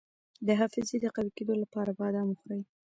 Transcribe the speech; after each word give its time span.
د 0.45 0.47
حافظې 0.59 0.97
د 1.01 1.05
قوي 1.15 1.31
کیدو 1.37 1.53
لپاره 1.63 1.95
بادام 1.99 2.27
وخورئ 2.29 2.61